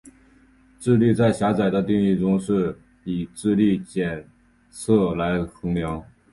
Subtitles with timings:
[0.79, 4.27] 智力在狭窄的定义中是以智力测验
[5.15, 6.03] 来衡量。